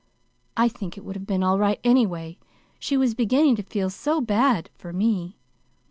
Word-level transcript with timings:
I 0.57 0.67
think 0.67 0.97
it 0.97 1.05
would 1.05 1.15
have 1.15 1.27
been 1.27 1.43
all 1.43 1.59
right, 1.59 1.79
anyway. 1.83 2.39
She 2.79 2.97
was 2.97 3.13
beginning 3.13 3.55
to 3.57 3.61
feel 3.61 3.91
so 3.91 4.19
bad 4.19 4.71
for 4.73 4.91
me. 4.91 5.37